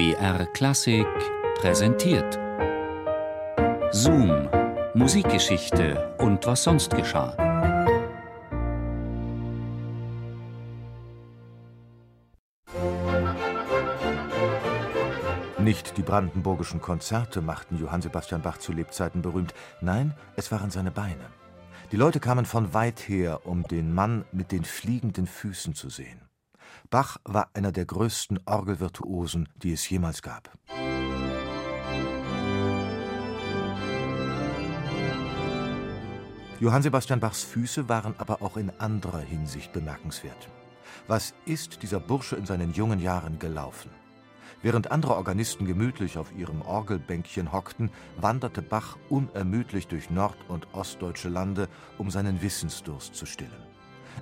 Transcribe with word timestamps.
BR 0.00 0.46
Klassik 0.46 1.06
präsentiert. 1.56 2.38
Zoom, 3.90 4.48
Musikgeschichte 4.94 6.14
und 6.16 6.46
was 6.46 6.62
sonst 6.62 6.96
geschah. 6.96 7.36
Nicht 15.58 15.98
die 15.98 16.02
brandenburgischen 16.02 16.80
Konzerte 16.80 17.42
machten 17.42 17.76
Johann 17.76 18.00
Sebastian 18.00 18.40
Bach 18.40 18.56
zu 18.56 18.72
Lebzeiten 18.72 19.20
berühmt, 19.20 19.52
nein, 19.82 20.14
es 20.34 20.50
waren 20.50 20.70
seine 20.70 20.90
Beine. 20.90 21.26
Die 21.92 21.98
Leute 21.98 22.20
kamen 22.20 22.46
von 22.46 22.72
weit 22.72 23.00
her, 23.00 23.44
um 23.44 23.64
den 23.64 23.92
Mann 23.92 24.24
mit 24.32 24.50
den 24.50 24.64
fliegenden 24.64 25.26
Füßen 25.26 25.74
zu 25.74 25.90
sehen. 25.90 26.29
Bach 26.90 27.18
war 27.24 27.50
einer 27.54 27.72
der 27.72 27.86
größten 27.86 28.40
Orgelvirtuosen, 28.46 29.48
die 29.56 29.72
es 29.72 29.88
jemals 29.88 30.22
gab. 30.22 30.50
Johann 36.60 36.82
Sebastian 36.82 37.20
Bachs 37.20 37.42
Füße 37.42 37.88
waren 37.88 38.14
aber 38.18 38.42
auch 38.42 38.58
in 38.58 38.70
anderer 38.78 39.20
Hinsicht 39.20 39.72
bemerkenswert. 39.72 40.48
Was 41.06 41.32
ist 41.46 41.82
dieser 41.82 42.00
Bursche 42.00 42.36
in 42.36 42.44
seinen 42.44 42.74
jungen 42.74 43.00
Jahren 43.00 43.38
gelaufen? 43.38 43.90
Während 44.62 44.90
andere 44.90 45.14
Organisten 45.14 45.64
gemütlich 45.64 46.18
auf 46.18 46.32
ihrem 46.36 46.60
Orgelbänkchen 46.60 47.50
hockten, 47.50 47.90
wanderte 48.18 48.60
Bach 48.60 48.98
unermüdlich 49.08 49.86
durch 49.86 50.10
nord- 50.10 50.36
und 50.48 50.66
ostdeutsche 50.74 51.30
Lande, 51.30 51.66
um 51.96 52.10
seinen 52.10 52.42
Wissensdurst 52.42 53.14
zu 53.14 53.24
stillen. 53.24 53.69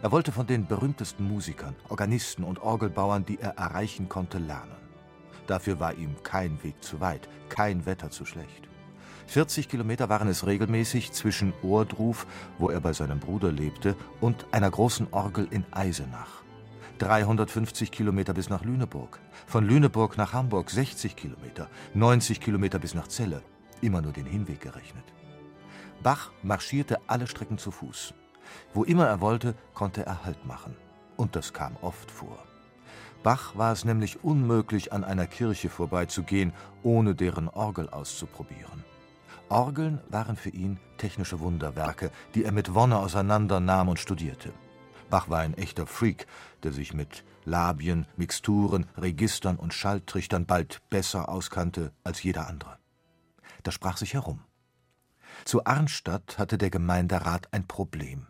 Er 0.02 0.12
wollte 0.12 0.32
von 0.32 0.46
den 0.46 0.66
berühmtesten 0.66 1.26
Musikern, 1.26 1.74
Organisten 1.88 2.44
und 2.44 2.60
Orgelbauern, 2.60 3.24
die 3.24 3.40
er 3.40 3.56
erreichen 3.58 4.08
konnte, 4.08 4.38
lernen. 4.38 4.76
Dafür 5.46 5.80
war 5.80 5.94
ihm 5.94 6.14
kein 6.22 6.62
Weg 6.62 6.82
zu 6.82 7.00
weit, 7.00 7.28
kein 7.48 7.86
Wetter 7.86 8.10
zu 8.10 8.24
schlecht. 8.24 8.68
40 9.26 9.68
Kilometer 9.68 10.08
waren 10.08 10.28
es 10.28 10.46
regelmäßig 10.46 11.12
zwischen 11.12 11.52
Ohrdruf, 11.62 12.26
wo 12.58 12.70
er 12.70 12.80
bei 12.80 12.92
seinem 12.92 13.18
Bruder 13.18 13.52
lebte, 13.52 13.96
und 14.20 14.46
einer 14.52 14.70
großen 14.70 15.08
Orgel 15.10 15.48
in 15.50 15.64
Eisenach. 15.70 16.42
350 16.98 17.90
Kilometer 17.90 18.34
bis 18.34 18.48
nach 18.48 18.64
Lüneburg. 18.64 19.20
Von 19.46 19.64
Lüneburg 19.64 20.16
nach 20.16 20.32
Hamburg 20.32 20.70
60 20.70 21.14
Kilometer, 21.14 21.68
90 21.94 22.40
Kilometer 22.40 22.78
bis 22.78 22.94
nach 22.94 23.08
Celle. 23.08 23.42
Immer 23.80 24.02
nur 24.02 24.12
den 24.12 24.26
Hinweg 24.26 24.60
gerechnet. 24.60 25.04
Bach 26.02 26.30
marschierte 26.42 26.98
alle 27.06 27.26
Strecken 27.26 27.58
zu 27.58 27.70
Fuß. 27.70 28.14
Wo 28.74 28.84
immer 28.84 29.06
er 29.06 29.20
wollte, 29.20 29.54
konnte 29.74 30.04
er 30.04 30.24
Halt 30.24 30.44
machen. 30.44 30.76
Und 31.16 31.36
das 31.36 31.52
kam 31.52 31.76
oft 31.80 32.10
vor. 32.10 32.38
Bach 33.22 33.56
war 33.56 33.72
es 33.72 33.84
nämlich 33.84 34.22
unmöglich, 34.22 34.92
an 34.92 35.04
einer 35.04 35.26
Kirche 35.26 35.68
vorbeizugehen, 35.68 36.52
ohne 36.82 37.14
deren 37.14 37.48
Orgel 37.48 37.88
auszuprobieren. 37.88 38.84
Orgeln 39.48 40.00
waren 40.08 40.36
für 40.36 40.50
ihn 40.50 40.78
technische 40.98 41.40
Wunderwerke, 41.40 42.10
die 42.34 42.44
er 42.44 42.52
mit 42.52 42.74
Wonne 42.74 42.98
auseinandernahm 42.98 43.88
und 43.88 43.98
studierte. 43.98 44.52
Bach 45.10 45.28
war 45.30 45.40
ein 45.40 45.54
echter 45.54 45.86
Freak, 45.86 46.26
der 46.62 46.72
sich 46.72 46.92
mit 46.92 47.24
Labien, 47.44 48.06
Mixturen, 48.16 48.86
Registern 48.96 49.56
und 49.56 49.72
Schalltrichtern 49.72 50.44
bald 50.44 50.82
besser 50.90 51.28
auskannte 51.28 51.92
als 52.04 52.22
jeder 52.22 52.46
andere. 52.46 52.78
Das 53.62 53.74
sprach 53.74 53.96
sich 53.96 54.14
herum. 54.14 54.40
Zu 55.44 55.64
Arnstadt 55.64 56.38
hatte 56.38 56.58
der 56.58 56.70
Gemeinderat 56.70 57.52
ein 57.52 57.66
Problem. 57.66 58.26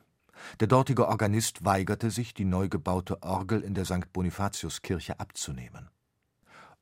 Der 0.60 0.68
dortige 0.68 1.08
Organist 1.08 1.64
weigerte 1.64 2.10
sich, 2.10 2.34
die 2.34 2.44
neu 2.44 2.68
gebaute 2.68 3.22
Orgel 3.22 3.60
in 3.62 3.74
der 3.74 3.84
St. 3.84 4.12
Bonifatiuskirche 4.12 5.18
abzunehmen. 5.20 5.90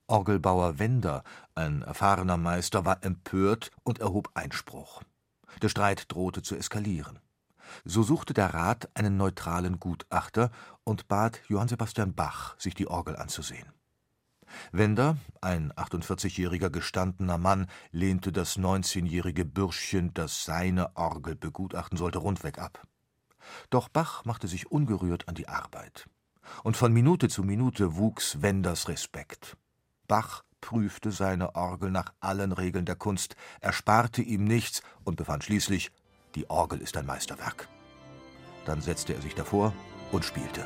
Orgelbauer 0.09 0.79
Wender, 0.79 1.25
ein 1.55 1.83
erfahrener 1.83 2.37
Meister, 2.37 2.85
war 2.85 3.03
empört 3.03 3.71
und 3.83 3.99
erhob 3.99 4.31
Einspruch. 4.35 5.03
Der 5.63 5.69
Streit 5.69 6.13
drohte 6.13 6.43
zu 6.43 6.55
eskalieren. 6.55 7.19
So 7.85 8.03
suchte 8.03 8.33
der 8.33 8.55
Rat 8.55 8.89
einen 8.95 9.17
neutralen 9.17 9.81
Gutachter 9.81 10.51
und 10.85 11.09
bat 11.09 11.41
Johann 11.49 11.69
Sebastian 11.69 12.15
Bach, 12.15 12.55
sich 12.59 12.75
die 12.75 12.87
Orgel 12.87 13.17
anzusehen. 13.17 13.73
Wender, 14.71 15.17
ein 15.41 15.73
48-jähriger 15.73 16.71
gestandener 16.71 17.39
Mann, 17.39 17.67
lehnte 17.91 18.31
das 18.31 18.57
19-jährige 18.57 19.45
Bürschchen, 19.45 20.15
das 20.15 20.45
seine 20.45 20.97
Orgel 20.97 21.35
begutachten 21.35 21.99
sollte, 21.99 22.19
rundweg 22.19 22.59
ab. 22.59 22.87
Doch 23.71 23.89
Bach 23.89 24.25
machte 24.25 24.49
sich 24.49 24.71
ungerührt 24.71 25.29
an 25.29 25.35
die 25.35 25.49
Arbeit. 25.49 26.07
Und 26.63 26.77
von 26.77 26.93
Minute 26.93 27.29
zu 27.29 27.43
Minute 27.43 27.97
wuchs 27.97 28.41
Wenders 28.43 28.89
Respekt. 28.89 29.57
Bach 30.07 30.43
prüfte 30.61 31.13
seine 31.13 31.55
Orgel 31.55 31.91
nach 31.91 32.13
allen 32.21 32.53
Regeln 32.53 32.87
der 32.87 32.97
Kunst, 32.97 33.37
ersparte 33.61 34.23
ihm 34.23 34.45
nichts 34.45 34.83
und 35.05 35.17
befand 35.17 35.45
schließlich, 35.45 35.93
die 36.35 36.49
Orgel 36.51 36.81
ist 36.81 36.97
ein 36.97 37.07
Meisterwerk. 37.07 37.69
Dann 38.65 38.81
setzte 38.81 39.15
er 39.15 39.23
sich 39.23 39.35
davor 39.35 39.73
und 40.13 40.25
spielte. 40.25 40.65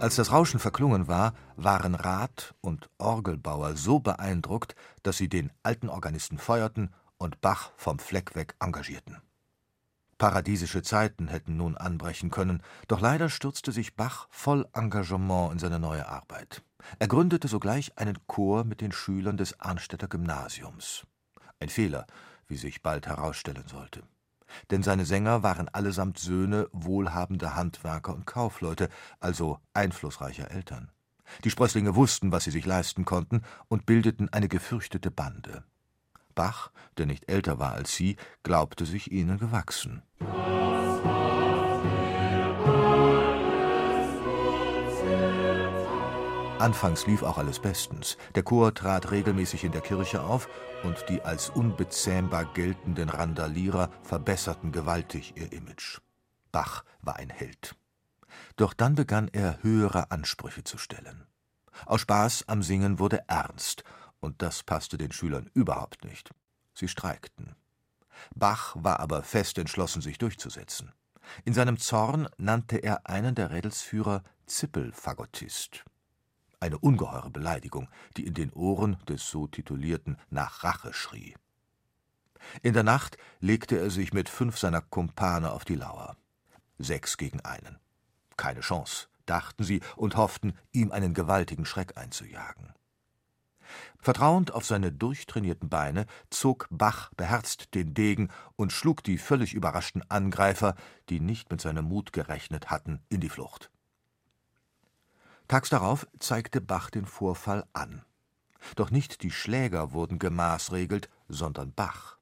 Als 0.00 0.16
das 0.16 0.32
Rauschen 0.32 0.60
verklungen 0.60 1.08
war, 1.08 1.32
waren 1.56 1.94
Rat 1.94 2.54
und 2.60 2.90
Orgelbauer 2.98 3.76
so 3.76 4.00
beeindruckt, 4.00 4.74
dass 5.02 5.16
sie 5.16 5.28
den 5.28 5.50
alten 5.62 5.88
Organisten 5.88 6.36
feuerten 6.36 6.92
und 7.24 7.40
Bach 7.40 7.72
vom 7.76 7.98
Fleck 7.98 8.36
weg 8.36 8.54
engagierten. 8.60 9.16
Paradiesische 10.18 10.82
Zeiten 10.82 11.26
hätten 11.26 11.56
nun 11.56 11.76
anbrechen 11.76 12.30
können, 12.30 12.62
doch 12.86 13.00
leider 13.00 13.28
stürzte 13.28 13.72
sich 13.72 13.96
Bach 13.96 14.28
voll 14.30 14.68
Engagement 14.74 15.52
in 15.52 15.58
seine 15.58 15.80
neue 15.80 16.06
Arbeit. 16.06 16.62
Er 16.98 17.08
gründete 17.08 17.48
sogleich 17.48 17.98
einen 17.98 18.18
Chor 18.26 18.64
mit 18.64 18.80
den 18.80 18.92
Schülern 18.92 19.36
des 19.36 19.58
Arnstädter 19.58 20.06
Gymnasiums. 20.06 21.06
Ein 21.58 21.70
Fehler, 21.70 22.06
wie 22.46 22.56
sich 22.56 22.82
bald 22.82 23.06
herausstellen 23.06 23.64
sollte. 23.66 24.02
Denn 24.70 24.82
seine 24.82 25.04
Sänger 25.04 25.42
waren 25.42 25.68
allesamt 25.68 26.18
Söhne 26.18 26.68
wohlhabender 26.72 27.56
Handwerker 27.56 28.14
und 28.14 28.26
Kaufleute, 28.26 28.88
also 29.18 29.58
einflussreicher 29.72 30.50
Eltern. 30.50 30.92
Die 31.42 31.50
Sprösslinge 31.50 31.96
wussten, 31.96 32.32
was 32.32 32.44
sie 32.44 32.50
sich 32.50 32.66
leisten 32.66 33.04
konnten, 33.04 33.42
und 33.68 33.86
bildeten 33.86 34.28
eine 34.32 34.48
gefürchtete 34.48 35.10
Bande. 35.10 35.64
Bach, 36.34 36.70
der 36.98 37.06
nicht 37.06 37.30
älter 37.30 37.58
war 37.58 37.72
als 37.72 37.94
sie, 37.94 38.16
glaubte 38.42 38.86
sich 38.86 39.10
ihnen 39.10 39.38
gewachsen. 39.38 40.02
Anfangs 46.58 47.06
lief 47.06 47.22
auch 47.22 47.36
alles 47.36 47.58
bestens. 47.58 48.16
Der 48.34 48.42
Chor 48.42 48.72
trat 48.72 49.10
regelmäßig 49.10 49.64
in 49.64 49.72
der 49.72 49.82
Kirche 49.82 50.22
auf 50.22 50.48
und 50.82 51.04
die 51.08 51.20
als 51.20 51.50
unbezähmbar 51.50 52.46
geltenden 52.54 53.10
Randalierer 53.10 53.90
verbesserten 54.02 54.72
gewaltig 54.72 55.34
ihr 55.36 55.52
Image. 55.52 56.00
Bach 56.52 56.84
war 57.02 57.16
ein 57.16 57.28
Held. 57.28 57.76
Doch 58.56 58.72
dann 58.72 58.94
begann 58.94 59.28
er 59.32 59.62
höhere 59.62 60.10
Ansprüche 60.10 60.64
zu 60.64 60.78
stellen. 60.78 61.26
Aus 61.86 62.00
Spaß 62.02 62.44
am 62.46 62.62
Singen 62.62 62.98
wurde 62.98 63.24
ernst, 63.26 63.84
und 64.24 64.42
das 64.42 64.62
passte 64.62 64.98
den 64.98 65.12
Schülern 65.12 65.50
überhaupt 65.54 66.04
nicht. 66.04 66.30
Sie 66.74 66.88
streikten. 66.88 67.54
Bach 68.34 68.74
war 68.78 69.00
aber 69.00 69.22
fest 69.22 69.58
entschlossen, 69.58 70.02
sich 70.02 70.18
durchzusetzen. 70.18 70.92
In 71.44 71.54
seinem 71.54 71.78
Zorn 71.78 72.28
nannte 72.36 72.78
er 72.78 73.08
einen 73.08 73.34
der 73.34 73.50
Rädelsführer 73.50 74.22
Zippelfagottist 74.46 75.84
eine 76.64 76.78
ungeheure 76.78 77.30
Beleidigung, 77.30 77.88
die 78.16 78.26
in 78.26 78.32
den 78.32 78.50
Ohren 78.52 78.96
des 79.06 79.28
so 79.28 79.46
titulierten 79.46 80.16
nach 80.30 80.64
Rache 80.64 80.94
schrie. 80.94 81.34
In 82.62 82.72
der 82.72 82.82
Nacht 82.82 83.18
legte 83.40 83.78
er 83.78 83.90
sich 83.90 84.14
mit 84.14 84.30
fünf 84.30 84.58
seiner 84.58 84.80
Kumpane 84.80 85.52
auf 85.52 85.64
die 85.64 85.76
Lauer. 85.76 86.16
Sechs 86.78 87.18
gegen 87.18 87.40
einen. 87.40 87.78
Keine 88.36 88.60
Chance, 88.60 89.08
dachten 89.26 89.62
sie 89.62 89.80
und 89.94 90.16
hofften, 90.16 90.54
ihm 90.72 90.90
einen 90.90 91.12
gewaltigen 91.12 91.66
Schreck 91.66 91.98
einzujagen. 91.98 92.72
Vertrauend 93.98 94.52
auf 94.52 94.64
seine 94.64 94.92
durchtrainierten 94.92 95.68
Beine 95.68 96.06
zog 96.30 96.66
Bach 96.70 97.10
beherzt 97.16 97.74
den 97.74 97.94
Degen 97.94 98.28
und 98.56 98.72
schlug 98.72 99.02
die 99.02 99.18
völlig 99.18 99.54
überraschten 99.54 100.02
Angreifer, 100.10 100.74
die 101.08 101.20
nicht 101.20 101.50
mit 101.50 101.60
seinem 101.60 101.86
Mut 101.86 102.12
gerechnet 102.12 102.70
hatten, 102.70 103.00
in 103.08 103.20
die 103.20 103.28
Flucht. 103.28 103.70
Tags 105.48 105.68
darauf 105.68 106.06
zeigte 106.18 106.60
Bach 106.60 106.90
den 106.90 107.06
Vorfall 107.06 107.64
an. 107.72 108.02
Doch 108.76 108.90
nicht 108.90 109.22
die 109.22 109.30
Schläger 109.30 109.92
wurden 109.92 110.18
gemaßregelt, 110.18 111.10
sondern 111.28 111.72
Bach. 111.72 112.18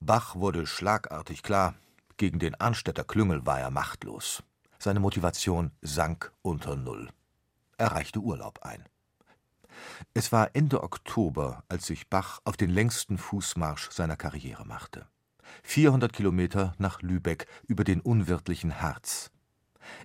Bach 0.00 0.36
wurde 0.36 0.66
schlagartig 0.66 1.42
klar, 1.42 1.74
gegen 2.16 2.38
den 2.38 2.54
Arnstädter 2.54 3.04
Klüngel 3.04 3.46
war 3.46 3.60
er 3.60 3.70
machtlos. 3.70 4.42
Seine 4.78 5.00
Motivation 5.00 5.70
sank 5.80 6.32
unter 6.42 6.76
Null. 6.76 7.10
Er 7.78 7.92
reichte 7.92 8.18
Urlaub 8.18 8.60
ein. 8.62 8.84
Es 10.14 10.32
war 10.32 10.50
Ende 10.54 10.82
Oktober, 10.82 11.64
als 11.68 11.86
sich 11.86 12.08
Bach 12.08 12.40
auf 12.44 12.56
den 12.56 12.70
längsten 12.70 13.18
Fußmarsch 13.18 13.90
seiner 13.90 14.16
Karriere 14.16 14.66
machte. 14.66 15.06
400 15.62 16.12
Kilometer 16.12 16.74
nach 16.78 17.02
Lübeck 17.02 17.46
über 17.66 17.84
den 17.84 18.00
unwirtlichen 18.00 18.80
Harz. 18.80 19.30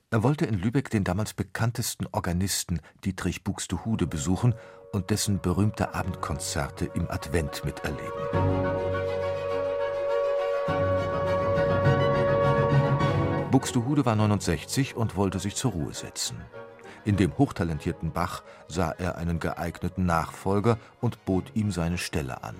Er 0.10 0.24
wollte 0.24 0.46
in 0.46 0.56
Lübeck 0.58 0.90
den 0.90 1.04
damals 1.04 1.34
bekanntesten 1.34 2.08
Organisten 2.12 2.80
Dietrich 3.04 3.44
Buxtehude 3.44 4.08
besuchen 4.08 4.56
und 4.92 5.10
dessen 5.10 5.40
berühmte 5.42 5.94
Abendkonzerte 5.94 6.86
im 6.96 7.10
Advent 7.10 7.64
miterleben. 7.66 8.12
Buxtehude 13.52 14.06
war 14.06 14.16
69 14.16 14.96
und 14.96 15.16
wollte 15.16 15.40
sich 15.40 15.56
zur 15.56 15.72
Ruhe 15.72 15.94
setzen. 15.94 16.38
In 17.07 17.15
dem 17.15 17.38
hochtalentierten 17.38 18.12
Bach 18.12 18.44
sah 18.68 18.92
er 18.92 19.15
einen 19.15 19.39
geeigneten 19.39 20.06
Nachfolger 20.06 20.77
und 21.00 21.24
bot 21.24 21.56
ihm 21.56 21.71
seine 21.71 21.98
Stelle 21.98 22.44
an. 22.44 22.57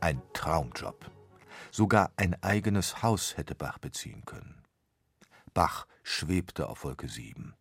Ein 0.00 0.20
Traumjob. 0.34 1.10
Sogar 1.70 2.10
ein 2.16 2.36
eigenes 2.42 3.02
Haus 3.02 3.38
hätte 3.38 3.54
Bach 3.54 3.78
beziehen 3.78 4.26
können. 4.26 4.64
Bach 5.54 5.86
schwebte 6.02 6.68
auf 6.68 6.84
Wolke 6.84 7.08
7. 7.08 7.54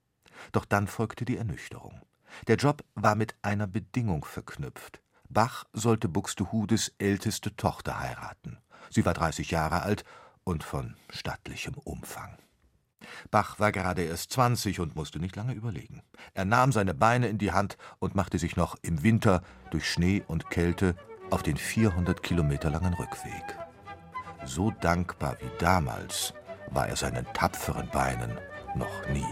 Doch 0.51 0.65
dann 0.65 0.87
folgte 0.87 1.23
die 1.23 1.37
Ernüchterung. 1.37 2.01
Der 2.47 2.57
Job 2.57 2.83
war 2.95 3.15
mit 3.15 3.35
einer 3.41 3.67
Bedingung 3.67 4.25
verknüpft. 4.25 5.01
Bach 5.29 5.63
sollte 5.71 6.09
Buxtehudes 6.09 6.95
älteste 6.97 7.55
Tochter 7.55 7.97
heiraten. 7.97 8.57
Sie 8.89 9.05
war 9.05 9.13
30 9.13 9.51
Jahre 9.51 9.83
alt 9.83 10.03
und 10.43 10.65
von 10.65 10.97
stattlichem 11.09 11.75
Umfang. 11.75 12.37
Bach 13.31 13.59
war 13.59 13.71
gerade 13.71 14.03
erst 14.03 14.31
20 14.33 14.79
und 14.79 14.95
musste 14.95 15.19
nicht 15.19 15.35
lange 15.35 15.53
überlegen. 15.53 16.01
Er 16.33 16.45
nahm 16.45 16.71
seine 16.71 16.93
Beine 16.93 17.27
in 17.27 17.37
die 17.37 17.51
Hand 17.51 17.77
und 17.99 18.15
machte 18.15 18.39
sich 18.39 18.55
noch 18.55 18.75
im 18.81 19.03
Winter 19.03 19.41
durch 19.71 19.89
Schnee 19.89 20.23
und 20.27 20.49
Kälte 20.49 20.95
auf 21.29 21.43
den 21.43 21.57
400 21.57 22.23
Kilometer 22.23 22.69
langen 22.69 22.93
Rückweg. 22.93 23.43
So 24.45 24.71
dankbar 24.81 25.37
wie 25.41 25.51
damals 25.59 26.33
war 26.71 26.87
er 26.87 26.95
seinen 26.95 27.25
tapferen 27.33 27.89
Beinen 27.89 28.37
noch 28.75 29.07
nie. 29.09 29.25